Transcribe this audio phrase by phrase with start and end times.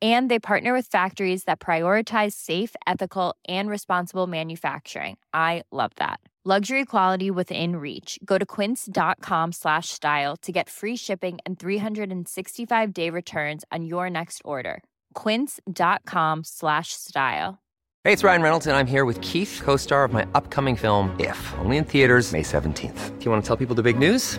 [0.00, 5.18] and they partner with factories that prioritize safe ethical and responsible manufacturing.
[5.34, 6.20] I love that.
[6.42, 8.18] Luxury quality within reach.
[8.24, 14.08] Go to quince.com slash style to get free shipping and 365 day returns on your
[14.08, 14.82] next order.
[15.12, 17.58] quince.com slash style.
[18.04, 21.52] Hey it's ryan reynolds and i'm here with keith co-star of my upcoming film if
[21.58, 24.38] only in theaters may 17th do you want to tell people the big news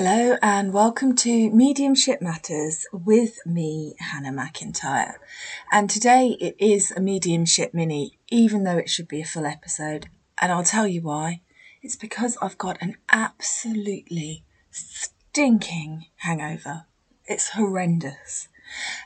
[0.00, 5.14] Hello and welcome to Mediumship Matters with me, Hannah McIntyre.
[5.72, 10.08] And today it is a mediumship mini, even though it should be a full episode.
[10.40, 11.40] And I'll tell you why.
[11.82, 16.84] It's because I've got an absolutely stinking hangover.
[17.26, 18.46] It's horrendous.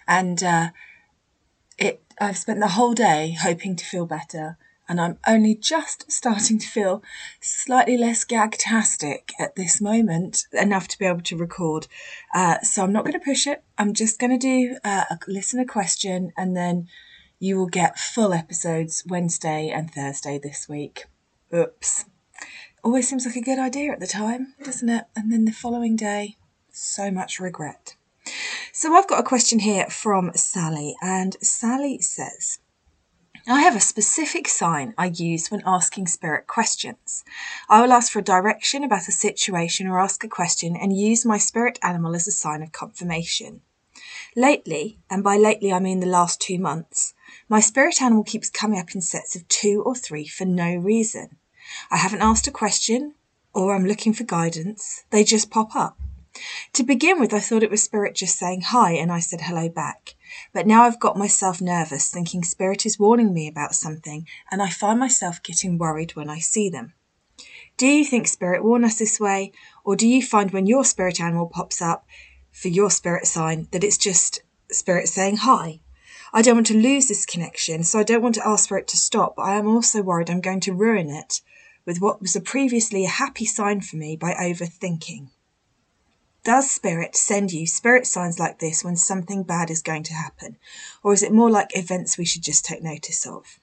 [0.07, 0.73] And uh,
[1.79, 4.59] it I've spent the whole day hoping to feel better
[4.93, 7.03] and I'm only just starting to feel
[7.41, 11.87] slightly less gagtastic at this moment, enough to be able to record.
[12.35, 13.65] Uh, so I'm not going to push it.
[13.79, 16.89] I'm just going to do uh, a listener question, and then
[17.39, 21.07] you will get full episodes Wednesday and Thursday this week.
[21.55, 22.05] Oops.
[22.85, 25.07] Always seems like a good idea at the time, doesn't it?
[25.17, 26.37] And then the following day,
[26.71, 27.97] so much regret.
[28.73, 32.59] So I've got a question here from Sally, and Sally says,
[33.49, 37.25] I have a specific sign I use when asking spirit questions.
[37.69, 41.27] I will ask for a direction about a situation or ask a question and use
[41.27, 43.63] my spirit animal as a sign of confirmation.
[44.37, 47.15] Lately, and by lately I mean the last two months,
[47.49, 51.37] my spirit animal keeps coming up in sets of two or three for no reason.
[51.91, 53.15] I haven't asked a question
[53.53, 55.99] or I'm looking for guidance, they just pop up.
[56.73, 59.69] To begin with, I thought it was Spirit just saying hi, and I said hello
[59.69, 60.15] back.
[60.55, 64.71] But now I've got myself nervous, thinking Spirit is warning me about something, and I
[64.71, 66.95] find myself getting worried when I see them.
[67.77, 69.53] Do you think Spirit warn us this way,
[69.85, 72.07] or do you find when your spirit animal pops up
[72.51, 75.81] for your spirit sign that it's just Spirit saying hi?
[76.33, 78.89] I don't want to lose this connection, so I don't want to ask for it
[78.89, 81.43] to stop, but I am also worried I'm going to ruin it
[81.85, 85.29] with what was a previously a happy sign for me by overthinking.
[86.45, 90.57] Does spirit send you spirit signs like this when something bad is going to happen?
[91.03, 93.61] Or is it more like events we should just take notice of?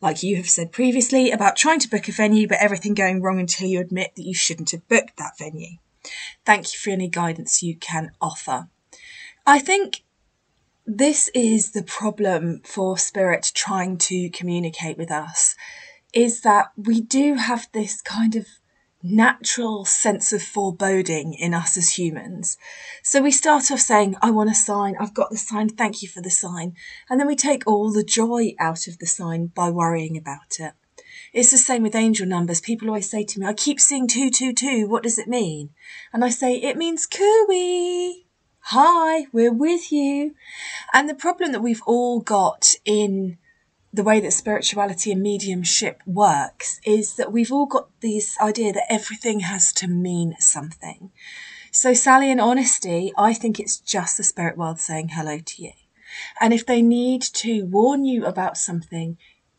[0.00, 3.40] Like you have said previously about trying to book a venue, but everything going wrong
[3.40, 5.78] until you admit that you shouldn't have booked that venue.
[6.44, 8.68] Thank you for any guidance you can offer.
[9.46, 10.02] I think
[10.86, 15.56] this is the problem for spirit trying to communicate with us
[16.12, 18.46] is that we do have this kind of
[19.04, 22.56] natural sense of foreboding in us as humans.
[23.02, 26.08] So we start off saying, I want a sign, I've got the sign, thank you
[26.08, 26.74] for the sign.
[27.10, 30.72] And then we take all the joy out of the sign by worrying about it.
[31.34, 32.62] It's the same with angel numbers.
[32.62, 35.70] People always say to me, I keep seeing 222, what does it mean?
[36.12, 38.24] And I say, it means cooey.
[38.68, 40.34] Hi, we're with you.
[40.94, 43.36] And the problem that we've all got in
[43.94, 48.92] the way that spirituality and mediumship works is that we've all got this idea that
[48.92, 51.12] everything has to mean something.
[51.70, 55.72] So, Sally, in honesty, I think it's just the spirit world saying hello to you.
[56.40, 59.16] And if they need to warn you about something,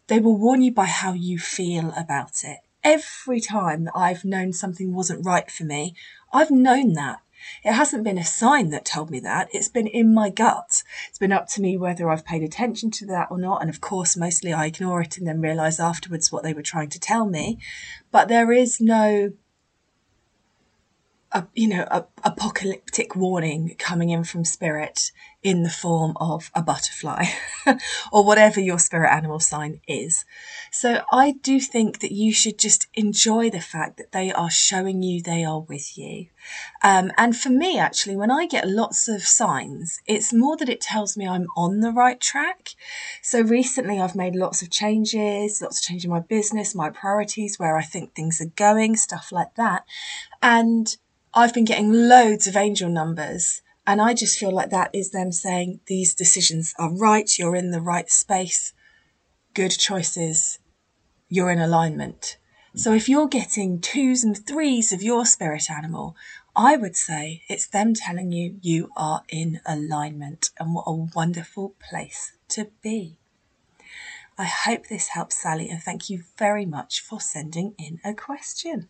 [0.08, 2.60] they will warn you by how you feel about it.
[2.84, 5.96] Every time that I've known something wasn't right for me,
[6.34, 7.20] I've known that.
[7.64, 9.50] It hasn't been a sign that told me that.
[9.52, 10.84] It's been in my gut.
[11.10, 13.62] It's been up to me whether I've paid attention to that or not.
[13.62, 16.90] And of course, mostly I ignore it and then realize afterwards what they were trying
[16.90, 17.60] to tell me.
[18.12, 19.32] But there is no
[21.36, 25.12] a, you know, a, apocalyptic warning coming in from spirit
[25.44, 27.26] in the form of a butterfly
[28.12, 30.24] or whatever your spirit animal sign is.
[30.72, 35.04] So I do think that you should just enjoy the fact that they are showing
[35.04, 36.28] you they are with you.
[36.82, 40.80] Um, and for me, actually, when I get lots of signs, it's more that it
[40.80, 42.70] tells me I'm on the right track.
[43.22, 47.60] So recently I've made lots of changes, lots of change in my business, my priorities,
[47.60, 49.84] where I think things are going, stuff like that.
[50.42, 50.96] And
[51.38, 53.62] I've been getting loads of angel numbers.
[53.86, 57.72] And I just feel like that is them saying these decisions are right, you're in
[57.72, 58.74] the right space,
[59.54, 60.60] good choices,
[61.30, 62.38] you're in alignment.
[62.74, 66.16] So if you're getting twos and threes of your spirit animal,
[66.56, 71.76] I would say it's them telling you you are in alignment and what a wonderful
[71.90, 73.18] place to be.
[74.38, 78.90] I hope this helps, Sally, and thank you very much for sending in a question.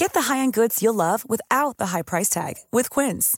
[0.00, 3.36] Get the high-end goods you'll love without the high price tag with Quince.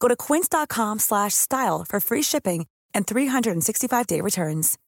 [0.00, 4.78] Go to quince.com slash style for free shipping and 365-day returns.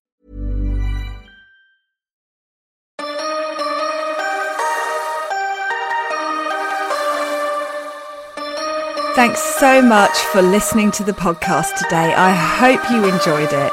[9.15, 12.13] Thanks so much for listening to the podcast today.
[12.13, 13.73] I hope you enjoyed it.